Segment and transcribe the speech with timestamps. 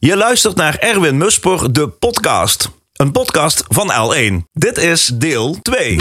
[0.00, 2.70] Je luistert naar Erwin Musper, de podcast.
[2.92, 4.44] Een podcast van L1.
[4.52, 5.98] Dit is deel 2.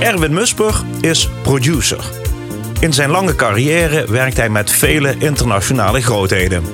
[0.00, 2.04] Erwin Musper is producer.
[2.80, 6.64] In zijn lange carrière werkt hij met vele internationale grootheden.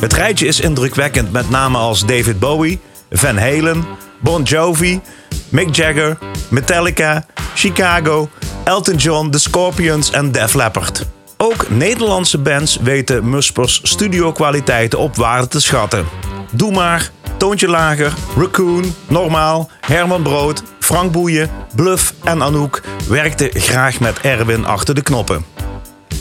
[0.00, 2.80] Het rijtje is indrukwekkend met namen als David Bowie,
[3.10, 3.84] Van Halen,
[4.20, 5.00] Bon Jovi,
[5.48, 6.18] Mick Jagger,
[6.48, 8.28] Metallica, Chicago,
[8.64, 11.06] Elton John, The Scorpions en Def Leppard.
[11.36, 16.06] Ook Nederlandse bands weten Muspers studiokwaliteiten op waarde te schatten.
[16.52, 24.00] Doe maar, Toontje Lager, Raccoon, Normaal, Herman Brood, Frank Boeien, Bluff en Anouk werkten graag
[24.00, 25.44] met Erwin achter de knoppen.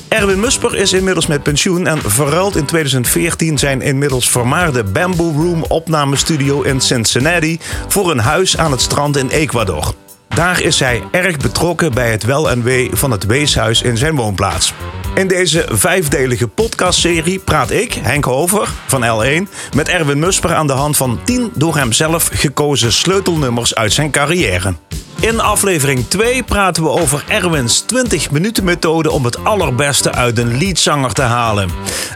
[0.08, 5.64] Erwin Musper is inmiddels met pensioen en verruilt in 2014 zijn inmiddels vermaarde Bamboo Room
[5.67, 9.94] opnamestudio in Cincinnati voor een huis aan het strand in Ecuador.
[10.36, 14.16] Daar is hij erg betrokken bij het wel en wee van het weeshuis in zijn
[14.16, 14.73] woonplaats.
[15.16, 20.73] In deze vijfdelige podcastserie praat ik, Henk Hover van L1, met Erwin Musper aan de
[20.73, 24.73] hand van 10 door hem zelf gekozen sleutelnummers uit zijn carrière.
[25.20, 30.58] In aflevering 2 praten we over Erwins 20 minuten methode om het allerbeste uit een
[30.58, 31.70] liedzanger te halen.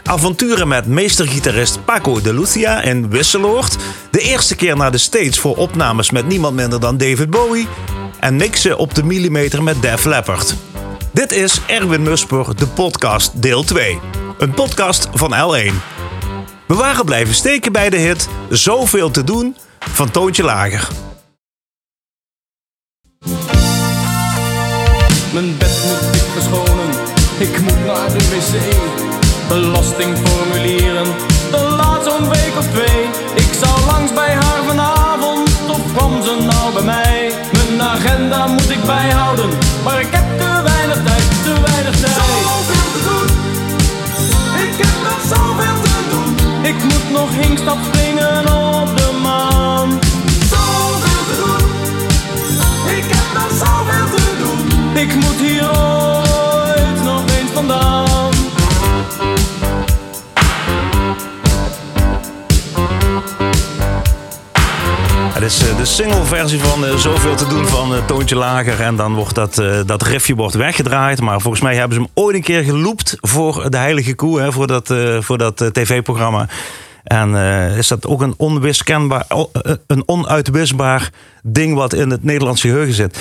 [0.04, 3.76] Avonturen met meestergitarist Paco de Lucia in Wisseloord.
[4.10, 7.66] De eerste keer naar de States voor opnames met niemand minder dan David Bowie.
[8.20, 10.54] En mixen op de millimeter met Def Leppard.
[11.12, 14.00] Dit is Erwin Musper, de podcast deel 2.
[14.38, 15.74] Een podcast van L1.
[16.66, 20.88] We waren blijven steken bij de hit Zoveel te doen van Toontje Lager.
[25.32, 26.90] Mijn bed moet ik verschonen,
[27.38, 28.76] ik moet naar de wc.
[29.48, 31.06] Belastingformulieren,
[31.50, 33.04] laat zo'n week of twee.
[33.34, 37.32] Ik zou langs bij haar vanavond, of kwam ze nou bij mij?
[37.78, 39.50] Mijn agenda moet ik bijhouden,
[39.84, 42.14] maar ik heb te weinig tijd, te weinig tijd.
[42.14, 43.28] Zoveel te doen,
[44.66, 46.36] ik heb nog zoveel te doen.
[46.62, 49.98] Ik moet nog hinkstap springen op de maan.
[50.50, 51.70] Zoveel te doen,
[52.96, 54.96] ik heb nog zoveel te doen.
[54.96, 57.97] Ik moet hier ooit nog eens vandaan.
[65.78, 68.80] De single-versie van eh, Zoveel te doen van eh, Toontje Lager.
[68.80, 71.20] En dan wordt dat, eh, dat riffje wordt weggedraaid.
[71.20, 74.40] Maar volgens mij hebben ze hem ooit een keer geloopt voor de Heilige Koe.
[74.40, 76.48] Hè, voor dat, voor dat tv-programma.
[77.04, 77.34] En
[77.76, 79.26] is dat ook een, onwiskenbaar,
[79.86, 81.10] een onuitwisbaar
[81.42, 83.18] ding wat in het Nederlandse geheugen zit.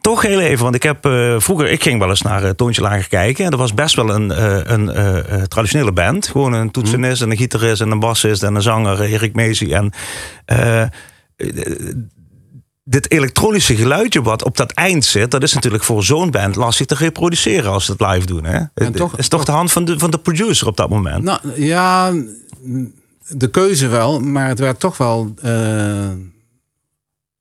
[0.00, 0.98] Toch heel even, want ik heb
[1.38, 3.44] vroeger, ik ging wel eens naar Toontje Lager kijken.
[3.44, 4.42] En dat was best wel een,
[4.72, 6.28] een traditionele band.
[6.28, 9.72] Gewoon een toetsenist en een gitarist en een bassist en een zanger, Erik Mezi.
[9.72, 9.92] En
[12.84, 16.86] dit elektronische geluidje wat op dat eind zit, dat is natuurlijk voor zo'n band lastig
[16.86, 18.44] te reproduceren als ze het live doen.
[18.44, 18.60] Hè?
[18.74, 21.22] Het toch- is toch de hand van de, van de producer op dat moment.
[21.24, 22.12] Nou ja,
[23.28, 25.34] de keuze wel, maar het werd toch wel.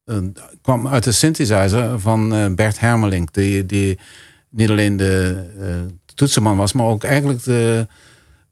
[0.05, 3.99] een- kwam uit de synthesizer van eh, Bert Hermelink, die, die
[4.49, 5.67] niet alleen de eh,
[6.15, 7.87] toetsenman was, maar ook eigenlijk de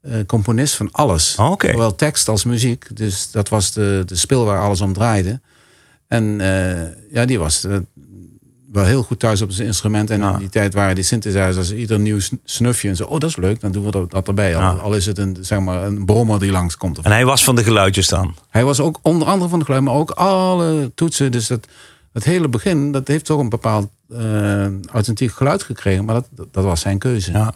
[0.03, 1.35] eh, componist van alles.
[1.39, 1.71] Oh, oké.
[1.71, 2.85] Zowel tekst als muziek.
[2.93, 5.41] Dus dat was de, de speel waar alles om draaide.
[6.07, 6.81] En eh,
[7.11, 7.77] ja, die was eh,
[8.71, 10.09] wel heel goed thuis op zijn instrument.
[10.09, 12.89] En in die tijd waren die synthesizers ieder nieuw sn- snufje.
[12.89, 14.55] En zo, oh, dat is leuk, dan doen we dat, erbij.
[14.55, 14.69] Al, Ja.
[14.69, 16.97] al is het een, zeg maar, een brommer die langskomt.
[16.97, 18.35] En hij was van de geluidjes dan.
[18.49, 21.31] hij was ook onder andere van de geluid, maar ook alle toetsen.
[21.31, 21.67] Dus dat,
[22.13, 26.06] het hele begin, dat heeft toch een bepaald eh, authentiek geluid gekregen.
[26.06, 27.31] Maar dat, dat was zijn keuze.
[27.31, 27.53] Ja.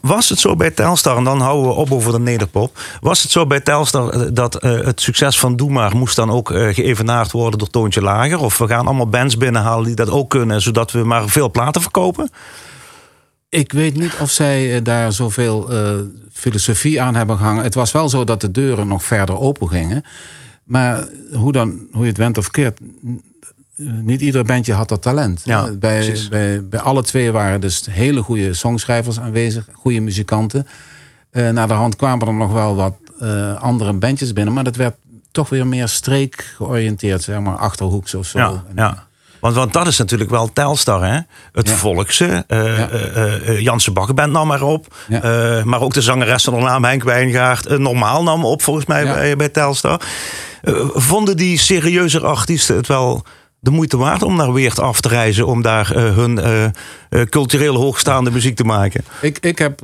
[0.00, 2.78] Was het zo bij Telstar, en dan houden we op over de nederpop.
[3.00, 6.30] Was het zo bij Telstar eh, dat eh, het succes van Doe Maar moest dan
[6.30, 8.38] ook geëvenaard worden door Toontje Lager?
[8.38, 11.82] Of we gaan allemaal bands binnenhalen die dat ook kunnen, zodat we maar veel platen
[11.82, 12.30] verkopen?
[13.48, 15.70] Ik weet niet of zij daar zoveel
[16.32, 17.62] filosofie aan hebben gehangen.
[17.62, 20.04] Het was wel zo dat de deuren nog verder open gingen.
[20.64, 22.80] Maar hoe, dan, hoe je het went of keert,
[23.82, 25.40] niet ieder bandje had dat talent.
[25.44, 30.66] Ja, Eh, bij, bij, bij alle twee waren dus hele goede songschrijvers aanwezig, goede muzikanten.
[31.30, 34.76] Eh naar de hand kwamen er nog wel wat eh, andere bandjes binnen, maar dat
[34.76, 34.94] werd
[35.30, 38.62] toch weer meer streek georiënteerd, zeg maar, achterhoeks of zo.
[38.74, 39.06] Ja.
[39.40, 41.20] Want, want dat is natuurlijk wel Telstar, hè?
[41.52, 41.74] Het Ja.
[41.74, 42.44] volkse.
[42.46, 42.88] eh Ja.
[42.90, 44.94] eh, eh, Janse Bakkenband nam maar op.
[45.08, 45.22] Ja.
[45.22, 47.66] Eh, maar ook de zangeres van de naam Henk Wijngaard.
[47.66, 50.00] eh, normaal nam op, volgens mij, bij, bij Telstar.
[50.62, 53.24] Eh, vonden die serieuzer artiesten het wel
[53.60, 55.46] de moeite waard om naar Weert af te reizen...
[55.46, 56.70] om daar eh, hun eh, eh,
[57.28, 59.04] cultureel hoogstaande muziek te maken?
[59.20, 59.80] Ik, ik heb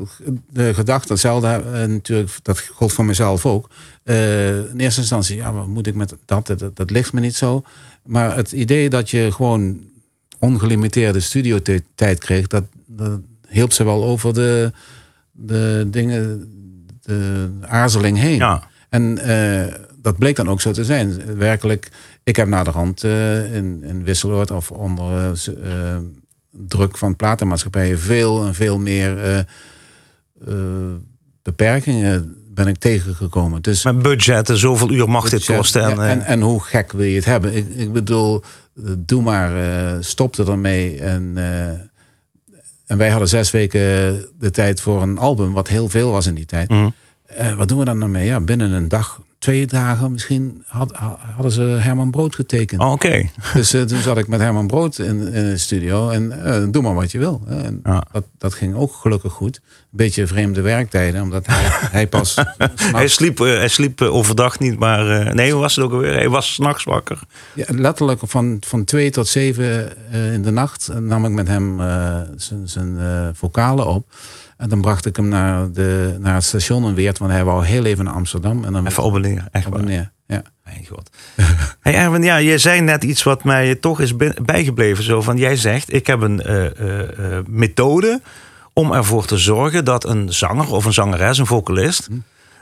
[0.51, 3.71] de gedachte, hetzelfde, eh, natuurlijk, dat gold voor mezelf ook.
[4.05, 6.77] In eerste instantie, ja, wat moet ik met dat, dat?
[6.77, 7.63] Dat ligt me niet zo.
[8.03, 9.81] Maar het idee dat je gewoon
[10.39, 14.73] ongelimiteerde studiotijd kreeg, dat, dat hielp ze wel over de,
[15.33, 16.51] de dingen,
[17.03, 18.37] de aarzeling heen.
[18.37, 18.69] Ja.
[18.89, 19.19] En
[20.05, 21.37] dat bleek dan ook zo te zijn.
[21.37, 21.91] Werkelijk,
[22.25, 25.97] ik heb naderhand uh, in, in Wisseloord of onder uh,
[26.51, 29.47] druk van platenmaatschappijen veel en veel meer
[31.43, 33.63] beperkingen ben ik tegengekomen.
[33.63, 35.83] Dus, Met budgetten, zoveel uur mag dit kosten.
[35.83, 37.57] En, ja, en, en, hoe gek wil je het hebben?
[37.57, 38.43] Ik, ik bedoel,
[38.97, 39.53] doe maar,
[40.05, 41.01] stopte ermee.
[41.01, 41.37] En,
[42.87, 43.81] en wij hadden zes weken
[44.39, 46.69] de tijd voor een album, wat heel veel was in die tijd.
[46.69, 46.95] Mm.
[47.41, 48.27] Uh, wat doen we dan nou mee?
[48.27, 50.93] Ja, binnen een dag, twee dagen misschien had,
[51.35, 52.81] hadden ze Herman Brood getekend.
[52.81, 53.07] Oh, Oké.
[53.07, 53.31] Okay.
[53.55, 56.83] Dus uh, toen zat ik met Herman Brood in, in de studio en uh, doe
[56.83, 57.43] maar wat je wil.
[57.49, 57.83] En
[58.13, 59.61] dat, dat ging ook gelukkig goed.
[59.67, 61.65] Een beetje vreemde werktijden, omdat hij,
[61.99, 62.39] hij pas...
[62.93, 66.15] hij, sliep, hij sliep overdag niet, maar nee, hoe was het ook alweer?
[66.15, 67.19] Hij was s'nachts wakker.
[67.55, 69.93] Ja, letterlijk van, van twee tot zeven
[70.33, 71.81] in de nacht nam ik met hem
[72.65, 72.99] zijn
[73.35, 74.07] vocalen op.
[74.57, 77.65] En dan bracht ik hem naar, de, naar het station en Weert, want hij wou
[77.65, 78.65] heel even naar Amsterdam.
[78.65, 79.69] En dan even op en neer, echt
[80.27, 80.43] ja.
[80.65, 81.11] Mijn god.
[81.81, 85.05] hey Erwin, ja, je zei net iets wat mij toch is bijgebleven.
[85.05, 88.21] Zo van, jij zegt, ik heb een uh, uh, uh, methode
[88.73, 92.13] om ervoor te zorgen dat een zanger of een zangeres, een vocalist, hm.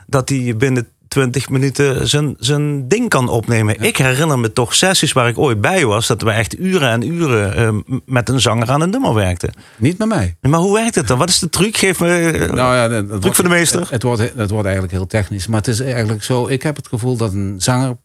[0.07, 3.79] dat die binnen 20 minuten zijn, zijn ding kan opnemen.
[3.79, 7.07] Ik herinner me toch sessies waar ik ooit bij was, dat we echt uren en
[7.07, 9.53] uren uh, met een zanger aan een nummer werkten.
[9.77, 10.35] Niet met mij.
[10.41, 11.17] Maar hoe werkt het dan?
[11.17, 11.77] Wat is de truc?
[11.77, 13.79] Geef me uh, nou ja, truc wordt, voor de meester.
[13.79, 15.47] Het, het, wordt, het wordt eigenlijk heel technisch.
[15.47, 17.97] Maar het is eigenlijk zo, ik heb het gevoel dat een zanger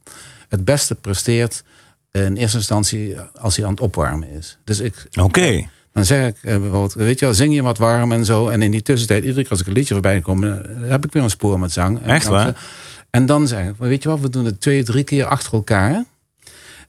[0.49, 1.63] het beste presteert
[2.13, 4.59] in eerste instantie als hij aan het opwarmen is.
[4.65, 5.07] Dus ik.
[5.11, 5.23] Oké.
[5.23, 5.69] Okay.
[5.93, 8.49] Dan zeg ik bijvoorbeeld, weet je wel, zing je wat warm en zo.
[8.49, 10.43] En in die tussentijd, iedere keer als ik een liedje voorbij kom,
[10.81, 12.07] heb ik weer een spoor met zang.
[12.07, 12.57] Echt waar?
[13.11, 16.05] En dan zeg ik, weet je wat, we doen het twee, drie keer achter elkaar.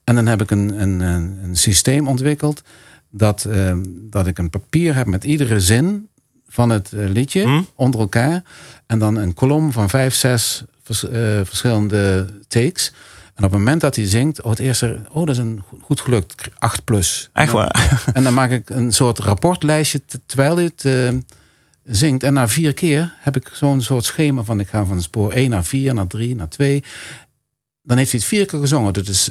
[0.03, 0.99] En dan heb ik een, een,
[1.43, 2.61] een systeem ontwikkeld
[3.09, 6.09] dat, uh, dat ik een papier heb met iedere zin
[6.47, 7.61] van het uh, liedje Hm?
[7.75, 8.43] onder elkaar.
[8.85, 11.11] En dan een kolom van vijf, zes vers, uh,
[11.43, 12.93] verschillende takes.
[13.35, 16.01] En op het moment dat hij zingt, oh, het eerste, oh, dat is een goed
[16.01, 17.29] gelukt, 8 plus.
[17.33, 18.03] Echt waar?
[18.13, 21.19] En dan maak ik een soort rapportlijstje terwijl hij het uh,
[21.89, 22.23] zingt.
[22.23, 25.49] En na vier keer heb ik zo'n soort schema van ik ga van spoor 1
[25.49, 26.83] naar 4, naar 3, naar 2.
[27.83, 28.93] Dan heeft hij het vier keer gezongen.
[28.93, 29.29] Dat is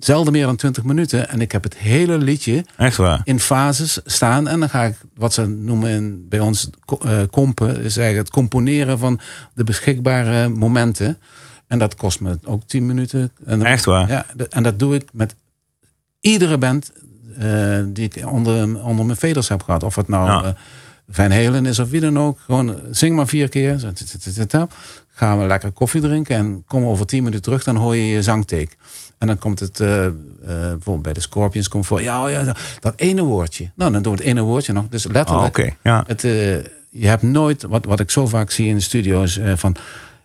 [0.00, 1.28] zelden meer dan 20 minuten.
[1.28, 3.20] En ik heb het hele liedje Echt waar?
[3.24, 4.48] in fases staan.
[4.48, 6.70] En dan ga ik wat ze noemen in, bij ons
[7.04, 7.68] uh, kompen.
[7.68, 9.20] Is eigenlijk het componeren van
[9.54, 11.18] de beschikbare momenten.
[11.66, 13.32] En dat kost me ook 10 minuten.
[13.44, 14.08] En Echt waar?
[14.08, 15.34] Ja, en dat doe ik met
[16.20, 16.92] iedere band
[17.42, 19.82] uh, die ik onder, onder mijn veders heb gehad.
[19.82, 20.44] Of het nou Ja.
[20.48, 20.54] uh,
[21.10, 22.38] Van Halen is of wie dan ook.
[22.40, 23.94] Gewoon zing maar vier keer.
[25.08, 26.36] Gaan we lekker koffie drinken.
[26.36, 27.64] En komen we over tien minuten terug.
[27.64, 28.76] Dan hoor je je zangteek.
[29.18, 30.10] En dan komt het uh, uh,
[30.40, 32.02] bijvoorbeeld bij de Scorpions komt voor.
[32.02, 33.70] Ja, ja, dat ene woordje.
[33.74, 34.88] Nou, dan doen we het ene woordje nog.
[34.88, 35.58] Dus letterlijk.
[35.58, 35.76] Oh, oké.
[35.82, 36.04] Ja.
[36.06, 36.32] Het, uh,
[36.90, 39.76] je hebt nooit, wat, wat ik zo vaak zie in de studio's, van.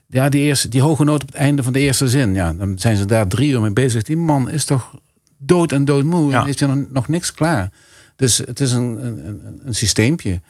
[0.07, 2.33] Ja, die, eerste, die hoge noot op het einde van de eerste zin.
[2.33, 4.03] Ja, dan zijn ze daar drie uur mee bezig.
[4.03, 4.91] Die man is toch
[5.37, 6.31] dood en doodmoe.
[6.31, 6.41] Ja.
[6.41, 7.69] En is er nog, nog niks klaar.
[8.15, 10.41] Dus het is een, een, een systeempje.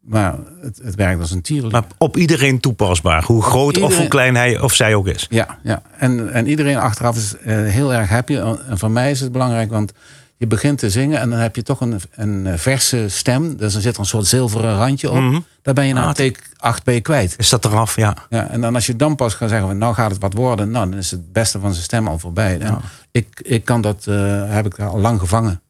[0.00, 1.70] Maar het, het werkt als een tierlier.
[1.70, 3.24] Maar op iedereen toepasbaar.
[3.24, 3.88] Hoe groot iedereen...
[3.88, 5.26] of hoe klein hij of zij ook is.
[5.30, 5.82] Ja, ja.
[5.98, 8.36] En, en iedereen achteraf is uh, heel erg happy.
[8.36, 9.92] En voor mij is het belangrijk, want
[10.36, 13.56] je begint te zingen en dan heb je toch een, een verse stem.
[13.56, 15.16] Dus dan zit er een soort zilveren randje op.
[15.16, 15.44] Mm -hmm.
[15.62, 17.34] Daar ben je na ah, take 8 b kwijt.
[17.38, 18.16] Is dat eraf, ja.
[18.28, 18.48] ja.
[18.48, 20.70] En dan als je dan pas gaat zeggen, nou gaat het wat worden.
[20.70, 22.58] Nou, dan is het beste van zijn stem al voorbij.
[22.58, 22.80] Ja.
[23.10, 25.60] ik, ik kan dat, uh, heb ik al lang gevangen.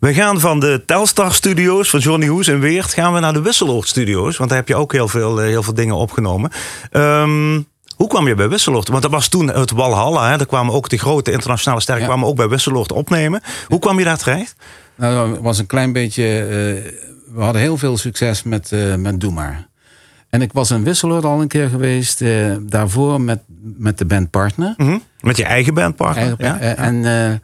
[0.00, 3.42] We gaan van de Telstar Studios van Johnny Hoes en Weert gaan we naar de
[3.42, 4.36] Wisseloord Studios.
[4.36, 6.50] Want daar heb je ook heel veel, heel veel dingen opgenomen.
[6.92, 8.88] Um, hoe kwam je bij Wisseloord?
[8.88, 10.30] Want dat was toen het Walhalla.
[10.30, 10.36] Hè?
[10.36, 12.08] Daar kwamen ook de grote internationale sterren ja.
[12.08, 13.40] kwamen ook bij Wisseloord opnemen.
[13.66, 14.56] Hoe kwam je daar terecht?
[14.94, 16.22] Nou, dat was een klein beetje.
[16.24, 16.92] Uh,
[17.34, 19.68] we hadden heel veel succes met, uh, met Doe maar.
[20.30, 22.20] En ik was in Wisseloord al een keer geweest.
[22.20, 24.74] Uh, daarvoor met, met de bandpartner.
[24.76, 25.02] Mm -hmm.
[25.20, 26.36] Met je eigen bandpartner?
[26.38, 26.74] Eigen, ja?
[26.74, 27.42] En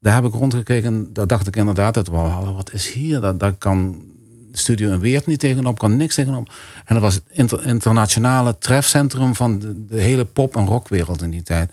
[0.00, 1.12] daar heb ik rondgekeken.
[1.12, 3.36] Daar dacht ik inderdaad, dat, wow, wat is hier?
[3.38, 4.02] Daar kan
[4.52, 6.52] Studio en Weert niet tegenop, kan niks tegenop.
[6.84, 11.30] En dat was het inter, internationale trefcentrum van de, de, hele pop- en rockwereld in
[11.30, 11.72] die tijd.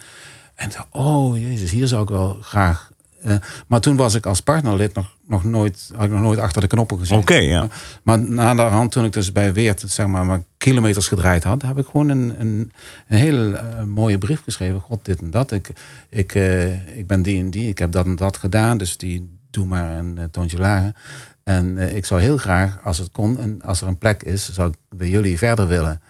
[0.56, 2.92] En dacht, oh jezus, hier zou ik wel graag.
[3.26, 3.36] Uh,
[3.68, 6.68] maar toen was ik als partnerlid nog, nog nooit, had ik nog nooit achter de
[6.68, 7.22] knoppen gezeten.
[7.22, 7.68] Oké, okay, ja.
[8.04, 11.62] Maar na de hand, toen ik dus bij Weert, zeg maar, maar kilometers gedraaid had,
[11.62, 12.72] heb ik gewoon een, een,
[13.08, 14.80] een hele uh, mooie brief geschreven.
[14.80, 15.52] God, dit en dat.
[15.52, 15.70] Ik,
[16.10, 19.40] ik, uh, ik ben die en die, ik heb dat en dat gedaan, dus die
[19.50, 20.96] doe maar een toontje lager.
[21.44, 24.70] En ik zou heel graag, als het kon, en als er een plek is, zou
[24.70, 26.02] ik bij jullie verder willen.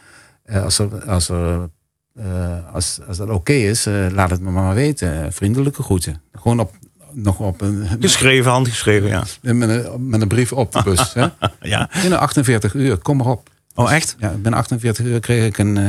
[0.51, 1.69] Als, er, als, er,
[2.19, 5.33] uh, als, als dat oké okay is, laat het me maar weten.
[5.33, 6.21] Vriendelijke groeten.
[6.31, 6.73] Gewoon op,
[7.15, 9.23] nog op een, Geschreven, handgeschreven, ja.
[9.41, 11.13] met, een, met een brief op de bus.
[11.13, 11.27] hè?
[11.61, 11.89] ja.
[12.01, 13.49] Binnen 48 uur, kom maar op.
[13.75, 14.15] Oh, echt?
[14.19, 15.85] Ja, binnen 48 uur kreeg ik een, eh,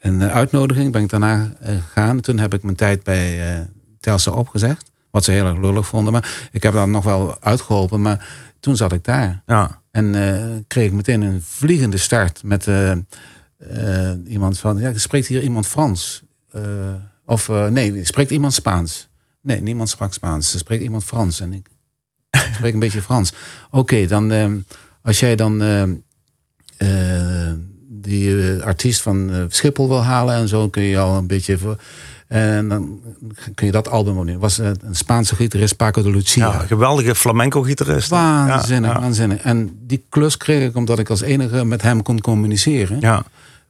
[0.00, 0.92] een uitnodiging.
[0.92, 2.20] Ben ik daarna eh, gegaan.
[2.20, 3.60] Toen heb ik mijn tijd bij eh
[4.00, 4.90] Telstra opgezegd.
[5.10, 6.12] Wat ze heel erg lullig vonden.
[6.12, 8.02] Maar ik heb daar nog wel uitgeholpen.
[8.02, 8.28] Maar
[8.60, 9.42] toen zat ik daar.
[9.46, 9.80] Ja.
[9.90, 12.68] En kreeg ik meteen een vliegende start met
[14.26, 14.78] iemand van...
[14.78, 16.22] Ja, spreekt hier iemand Frans?
[17.26, 19.08] Of nee, spreekt iemand Spaans?
[19.44, 20.52] Nee, niemand sprak Spaans.
[20.52, 21.40] Er spreekt iemand Frans.
[21.40, 21.66] En ik
[22.54, 23.32] spreek een beetje Frans.
[23.70, 24.50] Oké, dan eh,
[25.02, 25.82] als jij dan eh,
[26.76, 27.52] eh,
[27.88, 30.68] die eh, artiest van eh, Schiphol wil halen en zo...
[30.68, 31.58] kun je al een beetje...
[31.58, 31.76] Voor,
[32.28, 33.00] en dan
[33.54, 34.40] kun je dat album opnemen.
[34.40, 36.52] was een Spaanse gitarist, Paco de Lucia.
[36.52, 36.58] ja.
[36.58, 38.08] Geweldige flamenco-gitarist.
[38.08, 39.00] Waanzinnig, Ja, ja.
[39.02, 39.38] waanzinnig.
[39.42, 43.00] En die klus kreeg ik omdat ik als enige met hem kon communiceren.
[43.00, 43.24] Ja.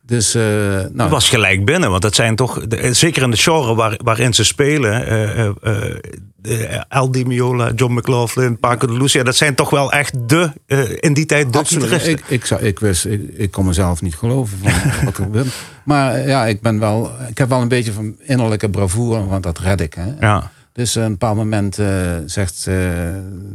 [0.07, 3.37] Dus, eh, nou, Het was gelijk binnen, want dat zijn toch, de- zeker in de
[3.37, 8.87] genre waar, waarin ze spelen, eh, eh, eh, eh, Al Di Meola, John McLaughlin, Paco
[8.87, 12.07] de Lucia, dat zijn toch wel echt de, eh, in die tijd de absoluut.
[12.07, 14.73] Ik, ik, zou, ik, wist, ik, ik kon mezelf niet geloven van
[15.05, 15.51] wat er gebeurde.
[15.85, 19.43] Maar eh, ja, ik, ben wel, ik heb wel een beetje van innerlijke bravoure, want
[19.43, 19.95] dat red ik.
[19.95, 20.27] Hè.
[20.27, 20.51] Ja.
[20.75, 22.77] Dus op een bepaald moment eh, zegt eh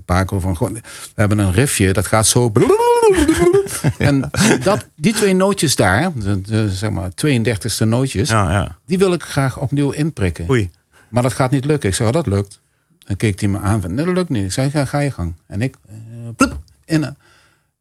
[0.06, 0.56] Paco van...
[0.56, 0.82] "Goh, We
[1.16, 2.52] hebben een riffje, dat gaat zo...
[3.98, 4.30] en
[4.64, 8.30] dat, die twee nootjes daar, de, de, zeg maar 32e nootjes...
[8.30, 8.78] Ja, ja.
[8.86, 10.50] die wil ik graag opnieuw inprikken.
[10.50, 10.70] Oei.
[11.10, 11.90] Maar dat gaat niet lukken.
[11.90, 12.62] Ik zeg, oh, dat lukt.
[13.00, 14.44] Dan keek hij me aan van, nee, dat lukt niet.
[14.46, 15.36] Ik zei, ga, ga je gang.
[15.48, 15.96] En ik, eh,
[16.36, 17.10] plup, in, eh,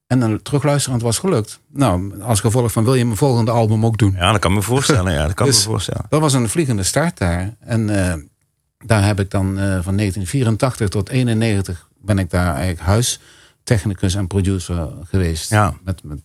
[0.07, 1.61] en dan terugluisteren, het was gelukt.
[1.73, 4.15] Nou, als gevolg van, wil je mijn volgende album ook doen?
[4.17, 5.13] Ja, dat kan me voorstellen.
[5.13, 6.05] Ja, dat kan Dus- me voorstellen.
[6.09, 7.55] Dat was een vliegende start daar.
[7.61, 8.15] En eh,
[8.85, 14.27] daar heb ik dan eh, van 1984 tot 91 ben ik daar eigenlijk huistechnicus en
[14.27, 15.51] producer geweest.
[15.51, 15.75] Ja.
[15.85, 16.19] Met, met,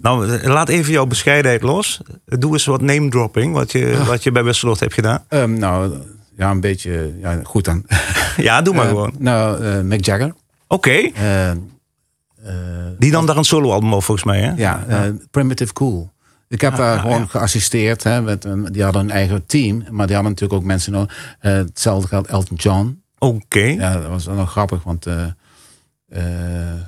[0.00, 2.00] Nou, eh, laat even jouw bescheidenheid los.
[2.24, 5.24] Doe eens wat name dropping, wat je, wat je bij Wisseloord hebt gedaan.
[5.28, 5.94] ehm, nou,
[6.36, 7.84] ja, een beetje, ja, goed dan.
[8.36, 9.14] Ja, doe maar Eh, gewoon.
[9.18, 10.34] nou, eh, Mick Jagger.
[10.68, 10.90] Oké.
[10.90, 11.56] Eh, eh,
[12.98, 14.52] Die dan daar een soloalbum op volgens mij, hè?
[14.56, 14.84] Ja,
[15.30, 16.10] Primitive Cool.
[16.48, 18.02] Ik heb daar gewoon geassisteerd.
[18.02, 19.76] Hè, met, een- die hadden een eigen team.
[19.90, 21.36] Maar die hadden natuurlijk ook mensen nodig.
[21.40, 23.02] Eh, hetzelfde geldt Elton John.
[23.18, 23.60] Oké.
[23.60, 24.82] Ja, dat was wel nog grappig.
[24.82, 25.24] Want eh,
[26.08, 26.80] eh,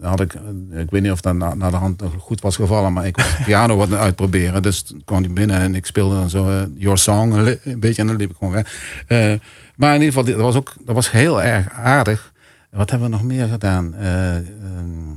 [0.00, 0.34] had ik,
[0.72, 2.92] ik weet niet of dat na, naar de hand nog goed was gevallen.
[2.92, 4.62] Maar ik was piano wat uitproberen.
[4.62, 8.00] Dus toen kwam hij binnen en ik speelde dan zo eh, Your Song een, beetje.
[8.02, 9.02] En dan liep ik gewoon weg.
[9.06, 9.32] Eh,
[9.76, 12.32] maar in ieder geval, dat was, ook, dat was heel erg aardig.
[12.70, 13.94] Wat hebben we nog meer gedaan?
[13.94, 15.12] Eh, ehm,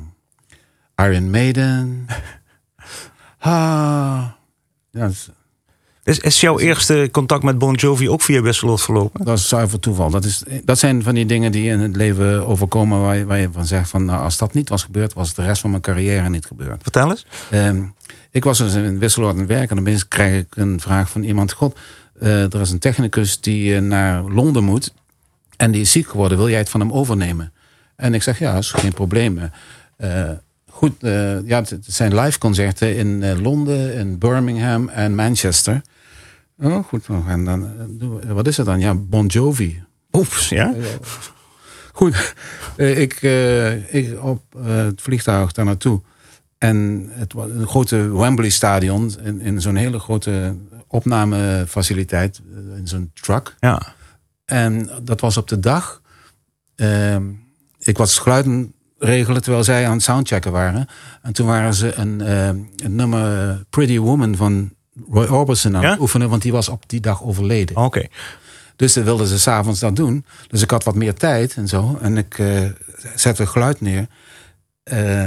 [0.96, 2.06] Iron Maiden.
[3.46, 4.24] Ah,
[4.92, 5.30] ja, dat is-
[6.04, 9.26] Is, is jouw eerste contact met Bon Jovi ook via Wisseloord verlopen?
[9.26, 10.10] Dat is zuiver toeval.
[10.10, 13.40] Dat, is, dat zijn van die dingen die in het leven overkomen waar je, waar
[13.40, 15.82] je van zegt van nou, als dat niet was gebeurd, was de rest van mijn
[15.82, 16.82] carrière niet gebeurd.
[16.82, 17.26] Vertel eens.
[17.50, 17.84] Ehm,
[18.32, 21.24] ik was dus in Wisseloord aan het werken en dan krijg ik een vraag van
[21.24, 21.52] iemand.
[21.52, 21.80] God,
[22.20, 24.94] eh, er is een technicus die eh, naar Londen moet
[25.58, 26.38] en die is ziek geworden.
[26.38, 27.54] Wil jij het van hem overnemen?
[27.96, 29.40] En ik zeg ja, is geen probleem.
[29.98, 30.30] Eh,
[30.84, 35.82] goed, eh, ja, het, het zijn live concerten in eh, Londen, in Birmingham en Manchester.
[36.58, 37.08] Oh, goed.
[37.28, 37.72] En dan,
[38.22, 38.80] eh, wat is het dan?
[38.80, 39.84] Ja, Bon Jovi.
[40.12, 40.74] Oeps, ja?
[41.94, 42.34] Goed,
[42.76, 43.22] ik,
[43.90, 46.02] ik op het vliegtuig daar naartoe.
[46.58, 49.14] En het was een grote Wembley stadion.
[49.24, 50.56] In, in zo'n hele grote
[50.88, 52.42] opnamefaciliteit.
[52.76, 53.56] In zo'n truck.
[53.60, 53.82] Ja.
[54.46, 56.02] En dat was op de dag.
[56.76, 57.24] ehm,
[57.80, 58.73] ik was geluiden
[59.04, 60.88] regelen terwijl zij aan het soundchecken waren.
[61.22, 64.72] En toen waren ze een, ehm, een nummer Pretty Woman van
[65.12, 65.90] Roy Orbison aan Ja?
[65.92, 66.30] het oefenen.
[66.30, 67.76] Want die was op die dag overleden.
[67.76, 68.06] Oké.
[68.76, 70.26] Dus dan wilden ze s'avonds dat doen.
[70.48, 71.98] Dus ik had wat meer tijd en zo.
[72.02, 72.62] En ik eh,
[73.16, 74.08] zette geluid neer.
[74.84, 75.24] Eh,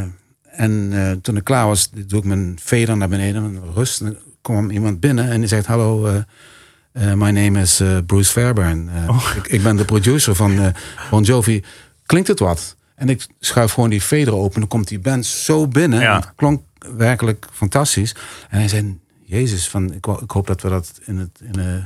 [0.51, 3.45] en eh, toen ik klaar was, doe ik mijn veder naar beneden.
[3.45, 4.01] en Rust.
[4.01, 5.67] En kwam iemand binnen en die zegt...
[5.67, 8.89] Hallo, eh, my name is Bruce Fairbairn.
[8.95, 10.75] Eh, ik, ik ben de producer van
[11.11, 11.63] Bon Jovi.
[12.07, 12.77] Klinkt het wat?
[12.97, 14.61] En ik schuif gewoon die veder open.
[14.61, 16.01] Dan komt die band zo binnen.
[16.01, 16.17] Ja.
[16.17, 16.63] Het klonk
[16.97, 18.15] werkelijk fantastisch.
[18.49, 18.99] En hij zei...
[19.29, 21.83] Jezus, van, ik, ik hoop dat we dat in, het, in de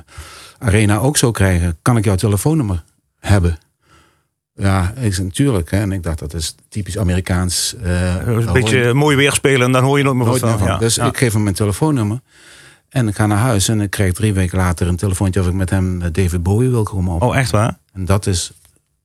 [0.59, 1.79] arena ook zo krijgen.
[1.83, 2.85] Kan ik jouw telefoonnummer
[3.19, 3.59] hebben?
[4.55, 5.71] Ja, ik zei natuurlijk.
[5.71, 5.79] Hè.
[5.81, 7.75] En ik dacht, dat is typisch Amerikaans.
[7.83, 10.59] eh, Een je beetje mooi weer spelen en dan hoor je nooit meer nooit meer
[10.59, 10.67] van.
[10.67, 10.79] Ja.
[10.79, 11.07] Dus Ja.
[11.07, 12.21] ik geef hem mijn telefoonnummer.
[12.89, 15.53] En ik ga naar huis en ik krijg drie weken later een telefoontje of ik
[15.53, 17.23] met hem eh, David Bowie wil komen op.
[17.23, 17.79] Oh, echt waar?
[17.93, 18.51] En dat is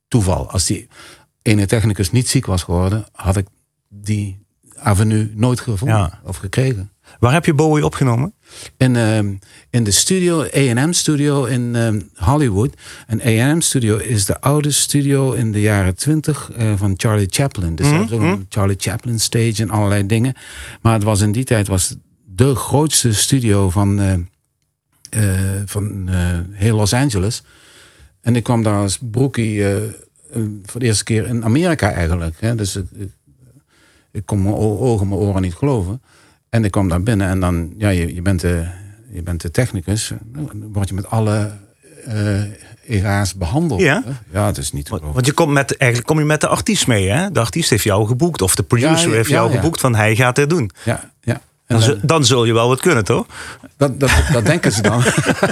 [0.08, 0.50] toeval.
[0.50, 0.88] Als die
[1.46, 3.46] ene technicus niet ziek was geworden, had ik
[3.88, 4.38] die
[4.78, 6.20] avenue nooit gevonden Ja.
[6.24, 6.90] of gekregen.
[7.18, 8.34] Waar heb je Bowie opgenomen?
[8.76, 9.34] In, ehm,
[9.70, 12.74] in de studio, A&M studio in ehm, Hollywood.
[13.06, 17.74] En A&M studio is de oude studio in de jaren twintig eh, van Charlie Chaplin.
[17.74, 20.34] Dus ook een Charlie Chaplin stage en allerlei dingen.
[20.80, 24.12] Maar het was in die tijd was de grootste studio van, eh,
[25.10, 26.08] eh, van
[26.52, 27.42] heel Los Angeles.
[28.20, 29.64] En ik kwam daar als broekie
[30.64, 32.36] voor de eerste keer in Amerika eigenlijk.
[32.40, 32.54] Hè?
[32.54, 33.10] Dus ik,
[34.12, 36.02] ik, kon mijn ogen, mijn oren niet geloven.
[36.48, 38.66] En ik kwam daar binnen en dan, ja, je, je, bent, de,
[39.10, 40.12] je bent de technicus.
[40.24, 41.52] Dan word je met alle
[42.04, 42.42] eh
[42.88, 43.80] EGA's behandeld.
[43.80, 44.02] Ja?
[44.32, 45.00] Ja, het is niet te.
[45.12, 47.30] Want je komt met, eigenlijk kom je met de artiest mee, hè?
[47.30, 48.42] De artiest heeft jou geboekt.
[48.42, 49.56] Of de producer Ja, heeft ja, jou ja.
[49.56, 50.70] geboekt van hij gaat dit doen.
[50.84, 51.10] Ja,
[51.66, 53.26] Dan, dan- zul- dan zul je wel wat kunnen, toch?
[53.76, 55.02] Dat, dat, dat denken ze dan.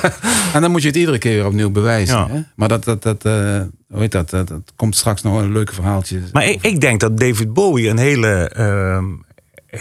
[0.54, 2.16] en dan moet je het iedere keer weer opnieuw bewijzen.
[2.16, 2.28] Ja.
[2.28, 2.40] Hè?
[2.54, 5.74] Maar dat, dat, dat, eh, hoe heet dat, dat, dat komt straks nog een leuke
[5.74, 6.20] verhaaltje.
[6.32, 8.50] Maar ik, ik denk dat David Bowie een hele,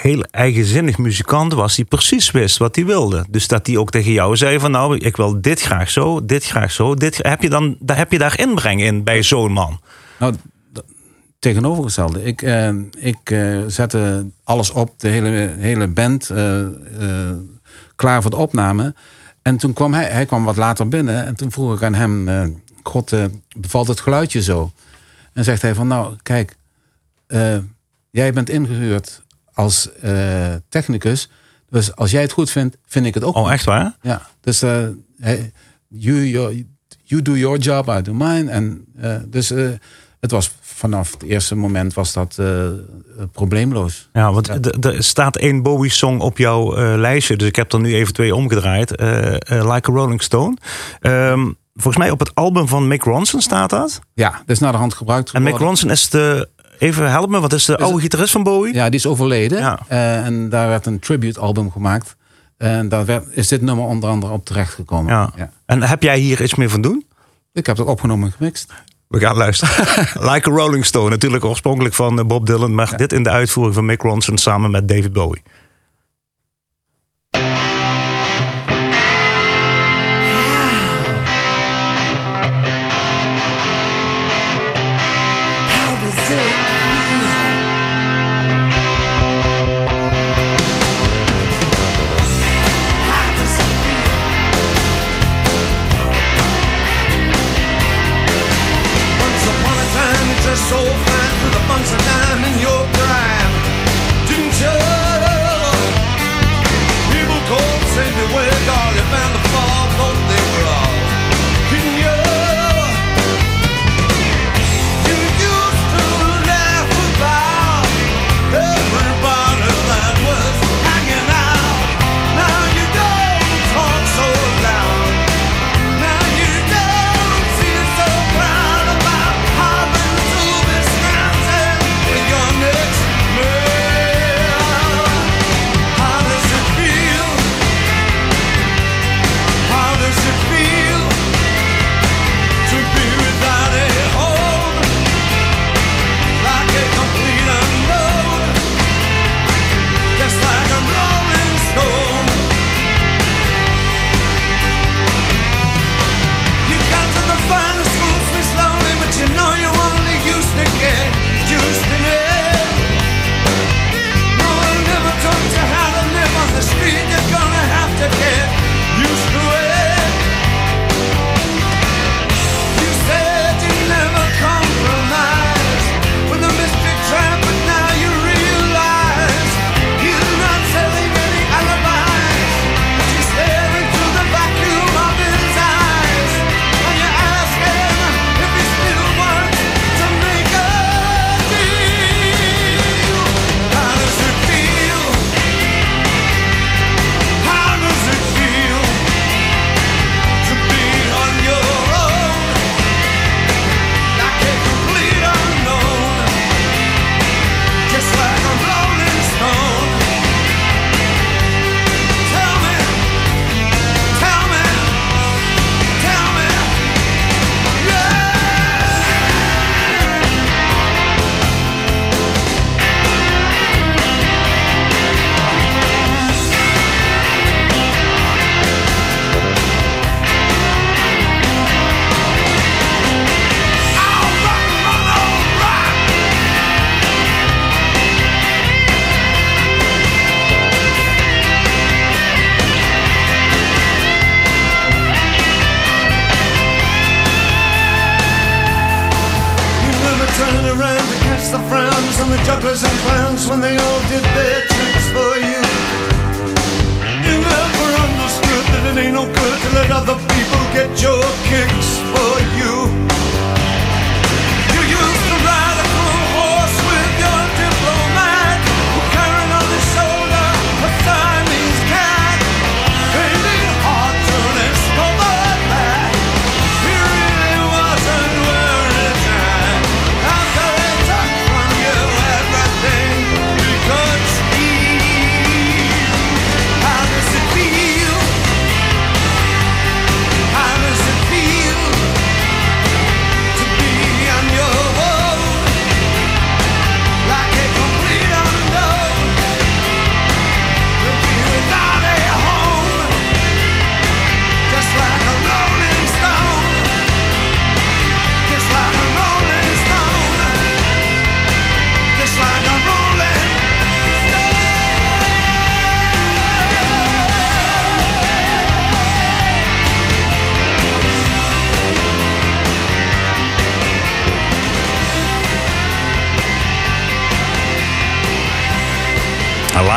[0.01, 1.75] heel eigenzinnig muzikant was.
[1.75, 3.25] Die precies wist wat hij wilde.
[3.29, 6.45] Dus dat hij ook tegen jou zei van nou, ik wil dit graag zo, dit
[6.45, 6.95] graag zo.
[6.95, 9.79] Dit, heb, je dan, daar heb je daar inbreng in bij zo'n man?
[10.19, 10.33] Nou,
[11.43, 12.23] tegenovergestelde.
[12.23, 12.69] Ik, eh,
[12.99, 16.65] ik eh, zette alles op, de hele, hele band, eh,
[17.95, 18.95] klaar voor de opname.
[19.41, 21.25] En toen kwam hij, hij kwam wat later binnen.
[21.25, 22.29] En toen vroeg ik aan hem,
[22.83, 23.13] God,
[23.57, 24.71] bevalt het geluidje zo?
[25.33, 26.55] En zegt hij van, nou, kijk,
[28.11, 29.21] jij bent ingehuurd
[29.53, 29.89] als
[30.69, 31.29] technicus.
[31.69, 33.51] Dus als jij het goed vindt, vind ik het ook Oh, goed.
[33.51, 33.95] echt waar?
[34.01, 34.61] Ja, dus
[35.19, 35.51] hij-
[35.87, 36.67] you, you,
[37.03, 38.51] you do your job, I do mine.
[38.51, 38.85] En,
[39.27, 39.53] dus
[40.23, 42.67] het was vanaf het eerste moment was dat eh,
[43.31, 44.09] probleemloos.
[44.13, 44.49] Ja, want
[44.85, 47.35] er staat één Bowie-song op jouw eh, lijstje.
[47.35, 48.95] Dus ik heb er nu even twee omgedraaid.
[48.95, 49.07] Eh,
[49.47, 50.57] like a Rolling Stone.
[50.99, 53.99] Ehm, volgens mij op het album van Mick Ronson staat dat.
[54.13, 55.67] Ja, dat is naar de hand gebruikt En Mick geworden.
[55.67, 56.49] Ronson is de...
[56.79, 58.73] Even help me, wat is de oude gitarist van Bowie?
[58.73, 59.59] Ja, die is overleden.
[59.59, 59.79] Ja.
[59.87, 62.15] En daar werd een tribute album gemaakt.
[62.57, 65.13] En daar werd, is dit nummer onder andere op terechtgekomen.
[65.13, 65.31] Ja.
[65.35, 65.49] Ja.
[65.65, 67.05] En heb jij hier iets meer van doen?
[67.53, 68.71] Ik heb het opgenomen en gemixt.
[69.13, 69.75] We gaan luisteren.
[70.33, 72.75] like a Rolling Stone, natuurlijk oorspronkelijk van eh, Bob Dylan.
[72.75, 75.41] Maar dit in de uitvoering van Mick Ronson samen met David Bowie.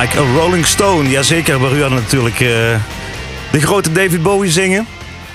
[0.01, 1.09] Like a Rolling Stone.
[1.09, 2.81] Jazeker, waar u hadden natuurlijk eh,
[3.53, 4.87] de grote David Bowie zingen.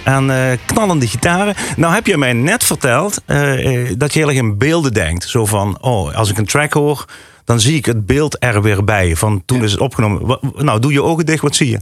[0.04, 1.56] En eh, knallende gitaren.
[1.78, 5.30] Nou heb je mij net verteld eh, dat je heel erg in beelden denkt.
[5.30, 7.06] Zo van, oh, als ik een track hoor,
[7.46, 9.16] dan zie ik het beeld er weer bij.
[9.16, 10.40] Van toen is het opgenomen.
[10.56, 11.80] Nou, doe je ogen dicht, wat zie je?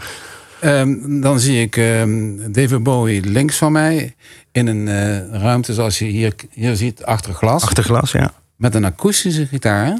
[0.60, 4.16] Ehm, dan zie ik ehm, David Bowie links van mij
[4.52, 4.88] in een
[5.32, 7.64] ruimte zoals je hier, hier ziet achter glas.
[7.64, 8.34] Achter glas, ja.
[8.56, 9.98] Met een akoestische gitaar.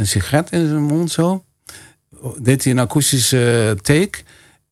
[0.00, 1.44] Een sigaret in zijn mond zo.
[2.38, 4.18] Deed hij een akoestische take.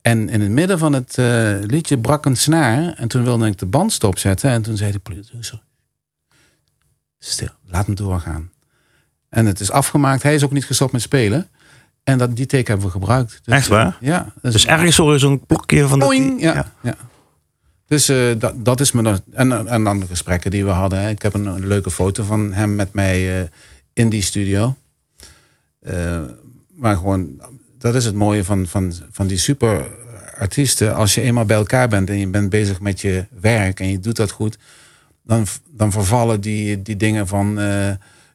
[0.01, 2.93] En in het midden van het eh, liedje brak een snaar.
[2.95, 4.51] En toen wilde ik de band stopzetten.
[4.51, 5.62] En toen zei de producer...
[7.19, 8.51] Stil, laat hem doorgaan.
[9.29, 10.23] En het is afgemaakt.
[10.23, 11.49] Hij is ook niet gestopt met spelen.
[12.05, 13.41] En dat, die take hebben we gebruikt.
[13.45, 13.97] Dus, Echt waar?
[14.01, 14.33] Ja.
[14.43, 16.05] Dus ergens hoor je zo'n klokje van de...
[16.05, 16.73] Boing, ja.
[16.83, 16.97] ja.
[17.87, 19.21] Dus eh, dat, dat is me dan.
[19.33, 21.01] En, en dan de gesprekken die we hadden.
[21.01, 21.09] hè.
[21.09, 23.49] Ik heb een, een leuke foto van hem met mij eh,
[23.93, 24.77] in die studio.
[25.88, 26.20] Eh,
[26.74, 27.29] maar gewoon,
[27.79, 29.87] dat is het mooie van, van, van die super
[30.38, 30.94] artiesten.
[30.94, 34.01] Als je eenmaal bij elkaar bent en je bent bezig met je werk en je
[34.01, 34.59] doet dat goed,
[35.24, 37.90] dan, dan vervallen die, die dingen van eh,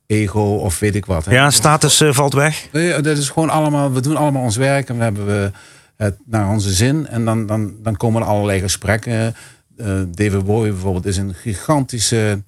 [0.05, 1.25] ego of weet ik wat.
[1.25, 1.31] hè.
[1.31, 2.67] Ja, status eh, valt weg.
[2.71, 5.51] Nee, dat is gewoon allemaal, we doen allemaal ons werk en we hebben we
[5.95, 7.07] het naar onze zin.
[7.07, 9.35] En dan, dan, dan komen er allerlei gesprekken.
[9.77, 12.41] Eh, David Bowie bijvoorbeeld is een gigantische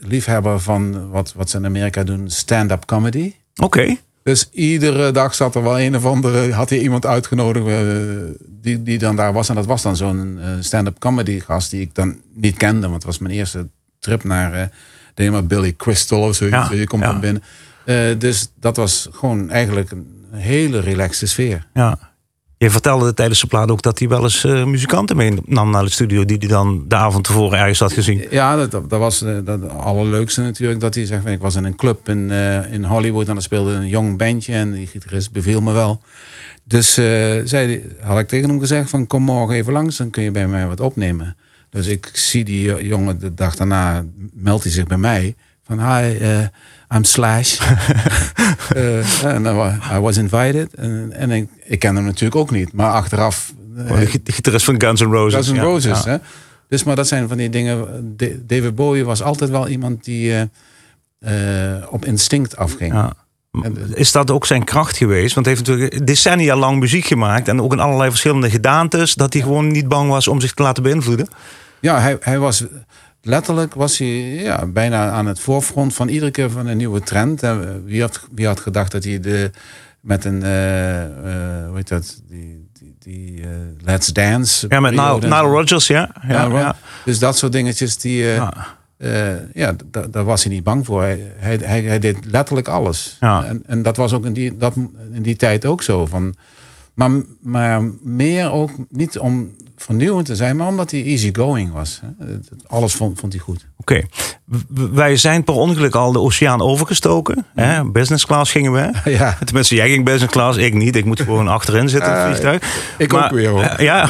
[0.00, 3.34] liefhebber van wat, wat ze in Amerika doen, stand-up comedy.
[3.62, 3.96] Oké.
[4.22, 7.76] Dus iedere dag zat er wel een of andere, had hij iemand uitgenodigd eh,
[8.46, 9.48] die, die dan daar was.
[9.48, 12.80] En dat was dan zo'n eh, stand-up comedy gast die ik dan niet kende.
[12.80, 13.68] Want het was mijn eerste
[13.98, 14.66] trip naar, eh
[15.14, 16.68] denk maar Billy Crystal of zoiets.
[16.68, 17.10] Ja, je komt ja.
[17.10, 17.42] van binnen.
[17.84, 21.66] Eh, dus dat was gewoon eigenlijk een hele relaxte sfeer.
[21.74, 21.98] Ja.
[22.62, 25.90] Je vertelde tijdens de plaat ook dat hij wel eens eh, muzikanten meenam naar de
[25.90, 26.24] studio...
[26.24, 28.26] die hij dan de avond tevoren ergens had gezien.
[28.30, 30.80] Ja, dat, dat was eh, het allerleukste natuurlijk.
[30.80, 33.72] Dat hij zegt, ik was in een club in, eh, in Hollywood en er speelde
[33.72, 36.02] een jong bandje en die gitarist beviel me wel.
[36.64, 40.22] Dus eh, zei, had ik tegen hem gezegd van kom morgen even langs, dan kun
[40.22, 41.36] je bij mij wat opnemen.
[41.70, 45.34] Dus ik zie die jongen de dag daarna, meldt hij zich bij mij.
[45.70, 46.38] Van hi, eh,
[46.94, 47.58] I'm Slash.
[48.74, 49.44] Eh, en
[49.92, 50.74] I was invited.
[50.74, 52.72] En, ik, ik ken hem natuurlijk ook niet.
[52.72, 53.52] Maar achteraf...
[53.76, 55.34] eh, de de gitarist van Guns N' Roses.
[55.34, 56.04] Guns N' Ja, Roses.
[56.04, 56.10] ja.
[56.10, 56.16] Hè?
[56.68, 57.86] Dus maar dat zijn van die dingen.
[58.16, 60.48] Da- David Bowie was altijd wel iemand die
[61.18, 62.92] eh, eh, op instinct afging.
[62.92, 63.12] Ja.
[63.94, 65.34] Is dat ook zijn kracht geweest?
[65.34, 67.48] Want hij heeft natuurlijk decennia lang muziek gemaakt.
[67.48, 69.14] En ook in allerlei verschillende gedaantes.
[69.14, 71.28] Dat hij gewoon niet bang was om zich te laten beïnvloeden.
[71.80, 72.64] Ja, hij, hij was
[73.22, 77.42] letterlijk was hij ja, bijna aan het voorfront van iedere keer van een nieuwe trend.
[77.42, 79.50] En wie, had, wie had gedacht dat hij de,
[80.00, 80.50] met een, eh,
[81.66, 83.48] hoe heet dat, die, die, die eh,
[83.80, 84.66] Let's Dance.
[84.68, 85.40] Ja, met Nile.
[85.40, 86.10] Rodgers, ja.
[86.28, 86.76] Ja, Ja, ja.
[87.04, 88.54] Dus dat soort dingetjes, die, Ja.
[89.54, 91.02] ja, da- daar was hij niet bang voor.
[91.02, 93.16] Hij, hij, hij, hij deed letterlijk alles.
[93.20, 93.44] Ja.
[93.44, 94.74] En, en dat was ook in die, dat,
[95.12, 96.06] in die tijd ook zo.
[96.06, 96.34] Van,
[96.94, 99.50] maar, maar meer ook niet om
[99.82, 102.00] vernieuwend te zijn, maar omdat hij easygoing was.
[102.66, 103.66] Alles vond, vond hij goed.
[103.76, 104.02] Oké.
[104.92, 107.46] Wij zijn per ongeluk al de oceaan overgestoken.
[107.54, 107.84] Hè?
[107.84, 108.90] Business class gingen we.
[109.10, 109.36] Ja.
[109.44, 110.96] Tenminste, jij ging business class, ik niet.
[110.96, 112.62] Ik moet gewoon achterin zitten in het vliegtuig.
[112.98, 113.82] ik ook weer, hoor.
[113.82, 114.08] ja.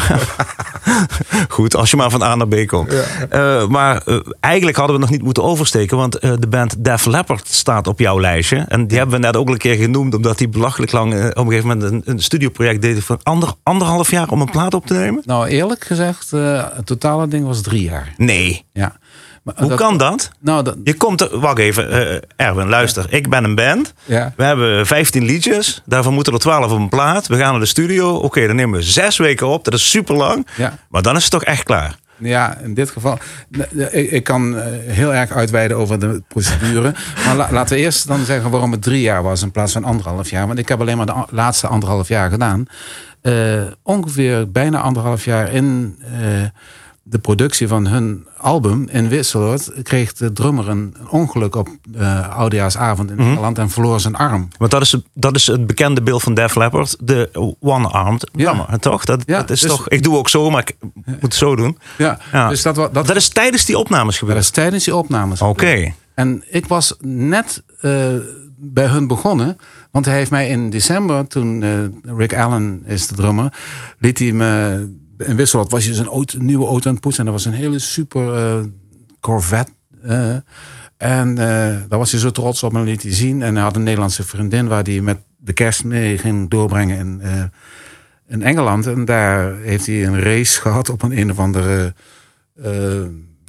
[1.49, 2.95] Goed, als je maar van A naar B komt.
[3.31, 5.97] Eh, maar eh, eigenlijk hadden we nog niet moeten oversteken.
[5.97, 8.65] Want eh, de band Def Leppard staat op jouw lijstje.
[8.69, 10.15] En die hebben we net ook een keer genoemd.
[10.15, 13.03] Omdat die belachelijk lang op een gegeven moment een, een studioproject deden.
[13.03, 15.23] Van ander, anderhalf jaar om een plaat op te nemen.
[15.25, 18.13] Nou, eerlijk gezegd, eh, het totale ding was drie jaar.
[18.17, 18.65] Nee.
[18.73, 18.97] Ja.
[19.43, 20.31] Maar, Hoe dat- kan dat?
[20.41, 23.07] Nou, dat, Je komt er, wacht even, eh, Erwin, luister.
[23.09, 23.93] Ik ben een band.
[24.05, 24.33] ja.
[24.37, 25.83] We hebben 15 liedjes.
[25.85, 27.27] Daarvan moeten er 12 op een plaat.
[27.27, 28.15] We gaan naar de studio.
[28.15, 29.65] Oké, dan nemen we zes weken op.
[29.65, 30.47] Dat is super lang.
[30.57, 30.79] Ja.
[30.89, 31.95] Maar dan is het toch echt klaar.
[32.21, 33.19] Ja, in dit geval.
[33.91, 36.95] Ik, kan eh, heel erg uitweiden over de procedure.
[37.27, 39.85] maar la- laten we eerst dan zeggen waarom het drie jaar was in plaats van
[39.85, 40.47] anderhalf jaar.
[40.47, 42.65] Want ik heb alleen maar de laatste anderhalf jaar gedaan.
[43.21, 46.45] Eh, ongeveer bijna anderhalf jaar in eh,
[47.11, 53.11] de productie van hun album in Wisseloord kreeg de drummer een ongeluk op uh, oudejaarsavond
[53.11, 54.49] in Nederland en verloor zijn arm.
[54.59, 56.97] Want dat is, het- dat is het bekende beeld van Def Leppard.
[57.01, 59.05] De one-armed drummer, toch?
[59.05, 59.89] Dat, Ja, dat is dus- toch?
[59.89, 61.79] Ik doe ook zo, maar ik moet het zo doen.
[61.99, 62.49] Ja, Ja.
[62.49, 64.39] dus dat, dat, Dat is tijdens die opnames dat gebeurd.
[64.39, 65.43] is tijdens die opnames.
[65.43, 65.93] Oké.
[66.15, 68.09] En ik was net eh,
[68.57, 69.57] bij hun begonnen.
[69.91, 71.71] Want hij heeft mij in december, toen eh,
[72.17, 73.53] Rick Allen is de drummer,
[73.99, 77.27] liet hij me in Wisseloord was je zijn auto, nieuwe auto aan het poetsen.
[77.27, 78.65] En dat was een hele super eh,
[79.21, 79.73] Corvette.
[80.97, 83.43] en eh, daar was hij zo trots op en liet hij zien.
[83.43, 87.21] En hij had een Nederlandse vriendin waar hij met de kerst mee ging doorbrengen in,
[87.21, 87.43] eh,
[88.29, 88.87] in Engeland.
[88.87, 91.95] En daar heeft hij een race gehad op een een of andere,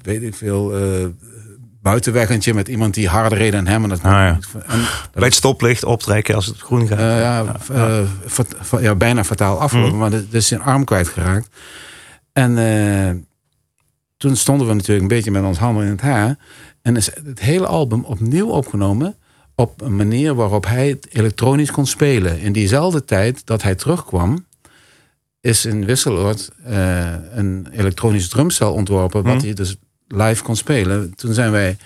[0.02, 0.74] weet ik veel,
[1.82, 3.84] buitenweggentje met iemand die harder reed dan hem.
[3.84, 4.40] En dat, Ah, ja.
[4.68, 4.82] en,
[5.14, 7.00] Bij het stoplicht optrekken als het groen gaat.
[7.00, 10.00] eh, ja, eh, ja, bijna fataal afgelopen, Mhm.
[10.00, 11.50] maar de- dus zijn arm kwijtgeraakt.
[12.34, 13.16] En eh,
[14.18, 16.38] toen stonden we natuurlijk een beetje met ons handen in het haar.
[16.82, 19.16] En is het hele album opnieuw opgenomen
[19.56, 22.40] op een manier waarop hij het elektronisch kon spelen.
[22.40, 24.46] In diezelfde tijd dat hij terugkwam,
[25.42, 29.44] is in Wisseloord eh, een elektronisch drumstel ontworpen, wat Mhm.
[29.46, 29.76] hij dus
[30.12, 31.14] live kon spelen.
[31.16, 31.78] Toen zijn wij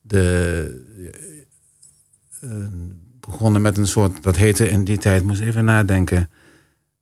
[0.00, 0.84] de
[2.40, 2.50] eh,
[3.20, 6.30] begonnen met een soort, dat heette in die tijd, moest even nadenken,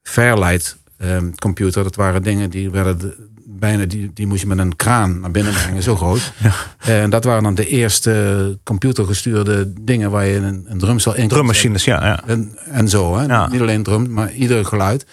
[0.02, 1.82] Fairlight ehm, computer.
[1.82, 3.16] Dat waren dingen die werden de-
[3.48, 6.32] bijna, die, die moest je met een kraan naar binnen brengen, zo groot.
[6.78, 11.28] Eh, En dat waren dan de eerste computergestuurde dingen waar je een, een drumstel in
[11.28, 12.06] Drummachines, ja.
[12.06, 12.24] ja.
[12.26, 13.24] en, en zo, hè?
[13.24, 13.48] Ja.
[13.48, 15.06] niet alleen drum, maar ieder geluid.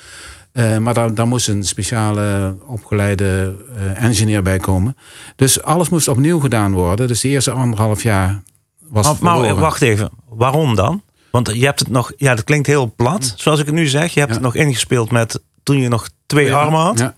[0.54, 4.98] Eh, maar daar, daar moest een speciale opgeleide eh, engineer bij komen.
[5.36, 7.08] Dus alles moest opnieuw gedaan worden.
[7.08, 8.42] Dus de eerste anderhalf jaar
[8.80, 11.04] was Maar, maar wacht even, waarom dan?
[11.32, 14.14] Want je hebt het nog, ja, dat klinkt heel plat, zoals ik het nu zeg.
[14.14, 14.38] Je hebt Ja.
[14.38, 17.00] het nog ingespeeld met toen je nog twee Ja, armen had.
[17.00, 17.16] ja.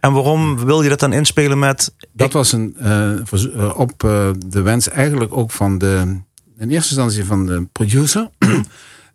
[0.00, 1.94] En waarom wil je dat dan inspelen met.
[2.12, 3.92] Dat was een, eh, op
[4.46, 6.20] de wens eigenlijk ook van de,
[6.58, 8.30] in eerste instantie van de producer.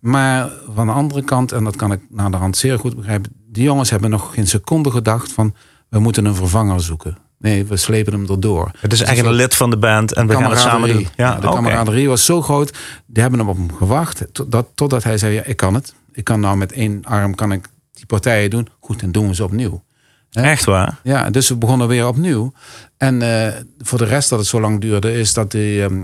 [0.02, 3.32] maar van de andere kant, en dat kan ik naar de hand zeer goed begrijpen.
[3.48, 5.56] Die jongens hebben nog geen seconde gedacht van,
[5.90, 7.18] we moeten een vervanger zoeken.
[7.38, 8.72] Nee, we slepen hem erdoor.
[8.80, 11.08] Het is eigenlijk een lid van de band en we gaan het samen doen.
[11.16, 11.56] Ja, de oké.
[11.56, 12.78] kameraderie was zo groot.
[13.06, 14.26] Die hebben hem op hem gewacht.
[14.32, 15.94] Totdat, totdat hij zei, ja, ik kan het.
[16.12, 18.68] Ik kan nou met één arm kan ik die partijen doen.
[18.80, 19.84] Goed, dan doen we ze opnieuw.
[20.32, 21.00] Echt waar?
[21.04, 22.54] Ja, dus we begonnen weer opnieuw.
[22.98, 26.04] En eh, voor de rest dat het zo lang duurde, is dat de ehm,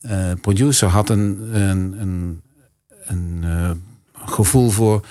[0.00, 2.42] eh, producer had een, een, een,
[3.10, 3.70] een eh,
[4.24, 5.04] gevoel voor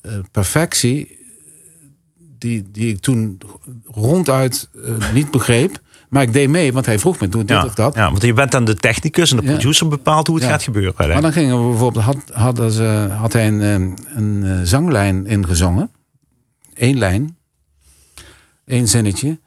[0.00, 1.20] eh, perfectie.
[2.38, 3.40] Die, die ik toen
[3.86, 5.80] ronduit eh, niet begreep.
[6.08, 7.94] Maar ik deed mee, want hij vroeg me, doe dit Ja, of dat.
[7.94, 10.50] ja, want je bent dan de technicus en de producer bepaalt hoe het Ja.
[10.50, 10.94] gaat gebeuren.
[10.96, 15.90] Maar dan gingen we bijvoorbeeld, had, hadden ze, had hij een, een zanglijn ingezongen.
[16.74, 17.36] Eén lijn.
[18.64, 19.38] Eén zinnetje.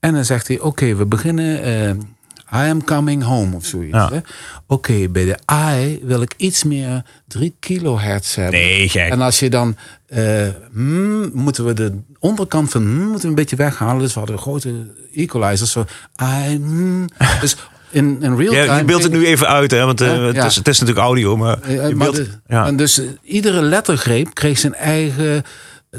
[0.00, 2.13] En dan zegt hij, oké, we beginnen...
[2.54, 3.96] I am coming home of zoiets.
[3.96, 4.22] Ja.
[4.66, 5.38] Oké, bij de
[5.76, 8.60] I wil ik iets meer 3 kilohertz hebben.
[8.60, 9.10] Nee, gek.
[9.10, 9.76] En als je dan...
[10.06, 13.98] eh, hmm, moeten we de onderkant van hmm, moeten we een beetje weghalen.
[13.98, 14.72] Dus we hadden grote
[15.14, 15.70] equalizers.
[15.72, 15.84] Zo,
[16.22, 17.06] I, hmm.
[17.40, 17.56] Dus
[17.90, 18.64] in, in real time...
[18.64, 20.78] Ja, je beeldt het nu even uit, hè, want eh, Ja, het, is, het is
[20.80, 24.74] natuurlijk audio, maar je maar beeldt, de- ja, En dus eh, iedere lettergreep kreeg zijn
[24.74, 25.42] eigen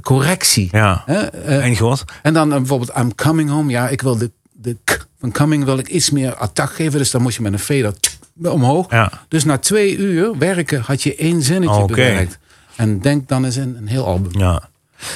[0.01, 0.69] correctie.
[0.71, 1.03] ja.
[1.05, 1.23] Hè?
[1.57, 2.03] Mijn god.
[2.21, 3.71] en dan bijvoorbeeld I'm coming home.
[3.71, 6.99] Ja, ik wil de, de k van coming wil ik iets meer attack geven.
[6.99, 8.91] Dus dan moest je met een fader tsk, omhoog.
[8.91, 9.11] Ja.
[9.27, 11.85] Dus na twee uur werken had je één zinnetje Oké.
[11.93, 12.37] bewerkt.
[12.75, 14.39] En denk dan eens in een heel album.
[14.39, 14.69] Ja.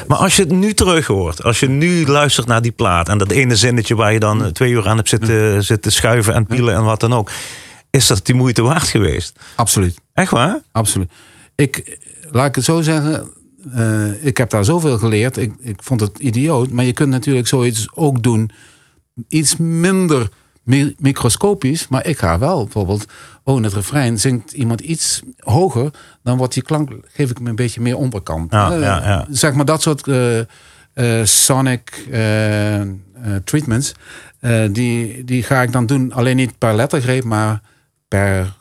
[0.07, 3.17] Maar als je het nu terug hoort, als je nu luistert naar die plaat en
[3.17, 6.45] dat ene zinnetje waar je dan eh, twee uur aan hebt zitten, zitten schuiven en
[6.45, 7.31] pielen en wat dan ook,
[7.89, 9.39] is dat die moeite waard geweest?
[9.55, 9.99] Absoluut.
[10.13, 10.59] Echt waar?
[10.71, 11.11] Absoluut.
[11.55, 11.99] Ik,
[12.31, 13.29] laat ik het zo zeggen.
[13.73, 15.37] eh, ik heb daar zoveel geleerd.
[15.37, 16.69] Ik, ik vond het idioot.
[16.69, 18.51] Maar je kunt natuurlijk zoiets ook doen.
[19.27, 20.29] Iets minder
[20.63, 21.87] mi- microscopisch.
[21.87, 23.05] Maar ik ga wel bijvoorbeeld.
[23.43, 25.91] Oh, in het refrein zingt iemand iets hoger.
[26.23, 26.91] Dan wordt die klank.
[27.13, 28.51] Geef ik hem een beetje meer onderkant.
[28.51, 29.27] Ja, Eh, ja, ja.
[29.31, 32.07] Zeg maar dat soort eh, eh, sonic
[33.43, 33.91] treatments.
[34.71, 36.11] die, die ga ik dan doen.
[36.13, 37.23] Alleen niet per lettergreep.
[37.23, 37.61] Maar
[38.07, 38.57] per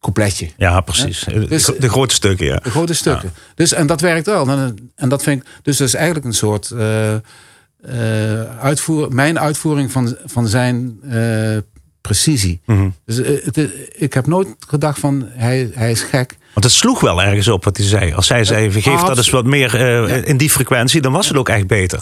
[0.00, 0.48] coupletje.
[0.56, 1.24] Ja, precies.
[1.48, 2.56] Dus- de, grote stukken, ja.
[2.56, 3.32] De grote stukken.
[3.54, 4.48] Dus, en dat werkt wel.
[4.48, 6.72] En, en dat vind ik, dus dat is eigenlijk een soort
[7.82, 11.56] eh, uitvoer, mijn uitvoering van, van zijn eh,
[12.00, 12.60] precisie.
[12.66, 12.88] Mhm.
[13.04, 16.38] Dus eh, ik heb nooit gedacht van hij, hij is gek.
[16.54, 18.12] Want het sloeg wel ergens op wat hij zei.
[18.12, 19.74] Als zij zei, geef dat eens wat meer
[20.26, 22.00] in die frequentie, dan was het ook echt beter.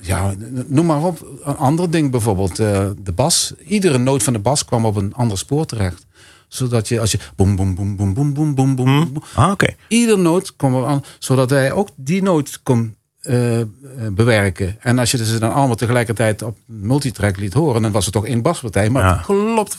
[0.00, 0.34] Ja,
[0.66, 1.26] noem maar op.
[1.44, 3.52] Een ander ding bijvoorbeeld, de bas.
[3.66, 6.06] Iedere noot van de bas kwam op een ander spoor terecht.
[6.48, 9.12] Zodat je als je boem, boem, boem, boem, boem, boem, boom mhm.
[9.12, 9.22] boem.
[9.34, 9.74] Ah, oké.
[9.88, 13.66] Iedere noot kwam op een zodat hij ook die noot kon eh, eh,
[14.10, 14.76] bewerken.
[14.80, 18.26] En als je ze dan allemaal tegelijkertijd op multitrack liet horen, dan was het toch
[18.26, 19.16] één baspartij, maar Ja.
[19.16, 19.76] het klopt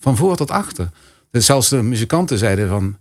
[0.00, 0.88] van, voor tot achter.
[1.30, 2.96] Dus zelfs de muzikanten zeiden van,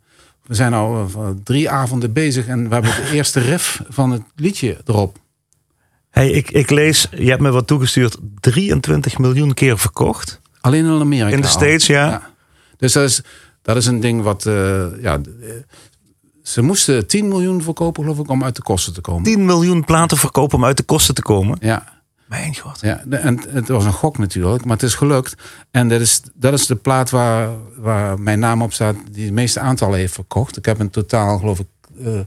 [0.46, 4.22] we zijn al eh, drie avonden bezig en we hebben de eerste riff van het
[4.36, 5.18] liedje erop.
[6.10, 10.42] Hey, ik, ik lees, je hebt me wat toegestuurd, 23 miljoen keer verkocht.
[10.62, 11.36] Alleen in Amerika.
[11.36, 11.48] In de.
[11.48, 12.32] States, ja.
[12.78, 13.22] Dus dat is,
[13.62, 14.44] dat is een ding wat,
[15.02, 15.20] ja,
[16.44, 19.24] ze moesten 10 miljoen verkopen geloof ik om uit de kosten te komen.
[19.24, 21.58] 10 miljoen platen verkopen om uit de kosten te komen.
[21.62, 22.02] Ja.
[22.26, 22.82] Mijn god.
[22.82, 25.36] Ja, en het was een gok natuurlijk, maar het is gelukt.
[25.72, 29.34] En dat is, dat is de plaat waar, waar mijn naam op staat, die het
[29.34, 30.58] meeste aantallen heeft verkocht.
[30.58, 31.68] Ik heb in totaal, geloof ik,
[32.04, 32.20] eh,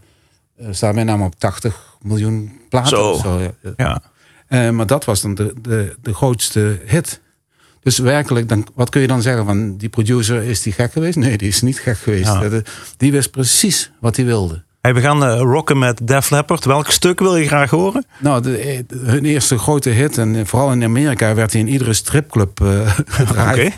[0.70, 2.88] staat mijn naam op 80 miljoen platen.
[2.88, 3.10] Zo.
[3.10, 3.72] of zo ja.
[3.76, 4.02] Ja.
[4.46, 7.20] Eh, maar dat was dan de, de, de grootste hit.
[7.86, 11.16] Dus werkelijk, dan, wat kun je dan zeggen van die producer, is die gek geweest?
[11.16, 12.32] Nee, die is niet gek geweest.
[12.96, 14.62] Die wist precies wat hij wilde.
[14.80, 16.64] Hey, we gaan eh, rocken met Def Leppard.
[16.64, 18.06] Welk stuk wil je graag horen?
[18.18, 21.92] Nou, eh, hun eerste grote hit, en eh, vooral in Amerika werd hij in iedere
[21.92, 22.68] stripclub uh,
[23.20, 23.30] Oké.
[23.30, 23.74] Okay.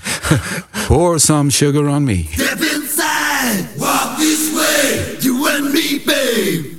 [0.86, 2.24] Pour some sugar on me.
[2.30, 6.77] Step inside, walk this way, you and me, babe.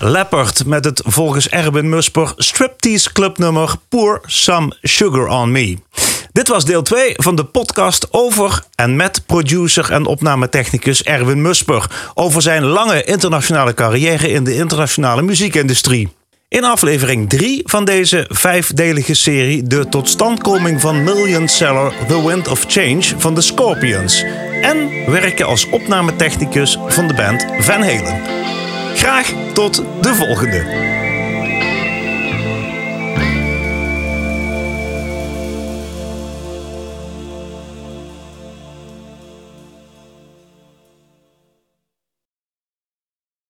[0.00, 5.76] Leppard met het volgens Erwin Musper striptease clubnummer Pour Some Sugar On Me.
[6.32, 11.90] Dit was deel 2 van de podcast over en met producer en opnametechnicus Erwin Musper
[12.14, 16.08] over zijn lange internationale carrière in de internationale muziekindustrie.
[16.48, 22.64] In aflevering 3 van deze vijfdelige serie de totstandkoming van Million Seller The Wind of
[22.68, 24.24] Change van de Scorpions
[24.62, 28.37] en werken als opnametechnicus van de band Van Halen.
[28.98, 31.07] Graag tot de volgende.